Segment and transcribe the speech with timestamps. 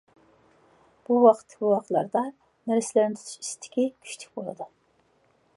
[1.09, 2.23] بۇ ۋاقىتتىكى بوۋاقلاردا
[2.71, 4.73] نەرسىلەرنى تۇتۇش ئىستىكى كۈچلۈك بولىدۇ.